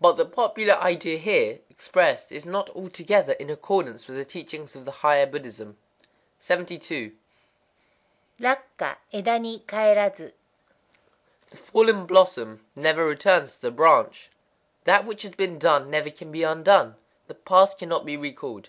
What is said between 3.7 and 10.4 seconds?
with the teachings of the higher Buddhism. 72.—Rakkwa éda ni kaerazu.